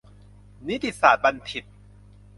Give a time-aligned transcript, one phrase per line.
[0.67, 1.63] นิติศาสตร์บัณฑิต